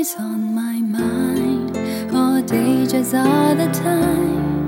always 0.00 0.16
on 0.18 0.54
my 0.54 0.80
mind, 0.80 1.76
all 2.16 2.40
day, 2.40 2.86
just 2.86 3.14
all 3.14 3.54
the 3.54 3.68
time. 3.70 4.59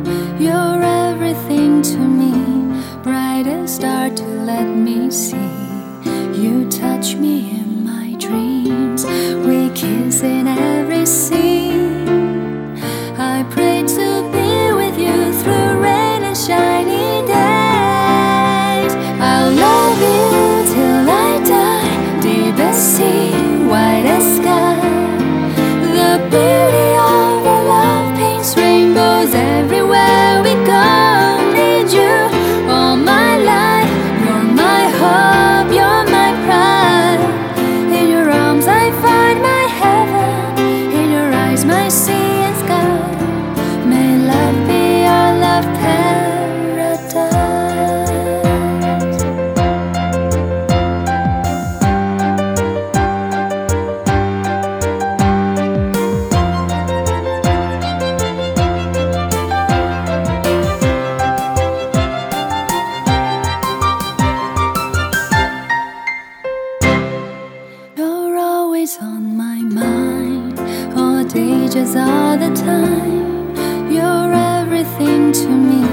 always 68.82 69.00
on 69.00 69.36
my 69.36 69.60
mind. 69.60 70.58
Audacious 70.98 71.94
all 71.94 72.36
the 72.36 72.52
time. 72.52 73.54
You're 73.88 74.32
everything 74.34 75.30
to 75.32 75.48
me. 75.48 75.86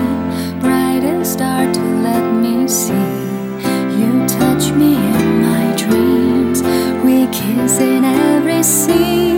Brightest 0.60 1.34
star 1.34 1.72
to 1.72 1.82
let 2.02 2.24
me 2.34 2.68
see. 2.68 3.08
You 4.00 4.26
touch 4.26 4.72
me 4.72 4.96
in 4.96 5.42
my 5.44 5.76
dreams. 5.78 6.64
We 7.06 7.28
kiss 7.28 7.80
in 7.80 8.04
every 8.06 8.64
scene. 8.64 9.29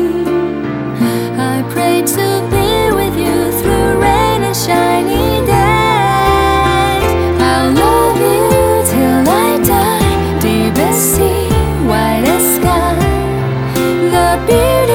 beauty 14.52 14.91